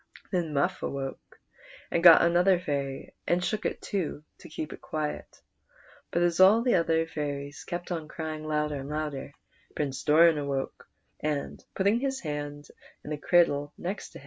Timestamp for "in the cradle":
13.03-13.73